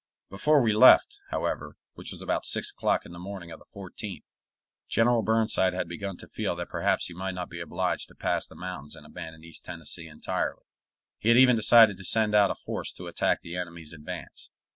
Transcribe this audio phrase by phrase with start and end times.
[0.31, 4.23] Before we left, however, which was about six o'clock in the morning of the 14th,
[4.87, 8.47] General Burnside had begun to feel that perhaps he might not be obliged to pass
[8.47, 10.63] the mountains and abandon East Tennessee entirely.
[11.19, 14.49] He had even decided to send out a force to attack the enemy's advance.